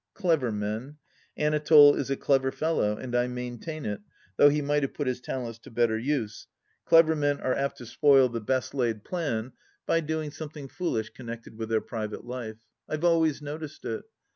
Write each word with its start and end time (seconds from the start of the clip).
Clever 0.15 0.51
men 0.51 0.97
r 1.37 1.43
Anatole 1.45 1.93
is 1.93 2.09
a 2.09 2.15
clever 2.17 2.51
fellow, 2.51 2.97
and 2.97 3.13
I 3.15 3.27
maintain 3.27 3.85
it, 3.85 4.01
though 4.35 4.49
he 4.49 4.59
might 4.59 4.81
have 4.81 4.95
put 4.95 5.05
his 5.05 5.21
talents 5.21 5.59
to 5.59 5.69
better 5.69 5.95
use— 5.95 6.47
clever 6.89 7.15
men 7.15 7.39
are 7.39 7.53
apt 7.53 7.77
to 7.77 7.85
spoil 7.85 8.27
the 8.27 8.41
best 8.41 8.73
110 8.73 8.75
THE 8.75 8.83
LAST 8.83 8.95
DITCH 8.95 9.13
laid 9.13 9.27
plan 9.43 9.53
by 9.85 9.99
doing 9.99 10.31
something 10.31 10.67
foolish 10.67 11.11
connected 11.11 11.55
with 11.55 11.69
their 11.69 11.81
private 11.81 12.25
life. 12.25 12.57
I 12.89 12.93
have 12.93 13.05
always 13.05 13.43
noticed 13.43 13.85
it. 13.85 14.03